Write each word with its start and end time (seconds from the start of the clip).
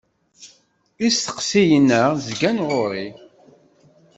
Isteqsiyen-a 1.07 2.01
zgan 2.27 2.57
ɣur-i. 2.67 3.07